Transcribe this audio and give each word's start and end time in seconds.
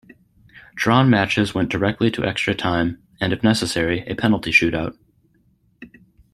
Drawn 0.75 1.11
matches 1.11 1.53
went 1.53 1.69
directly 1.69 2.09
to 2.09 2.25
extra 2.25 2.55
time, 2.55 3.03
and 3.19 3.31
if 3.31 3.43
necessary, 3.43 3.99
a 4.07 4.15
penalty 4.15 4.49
shootout. 4.49 4.97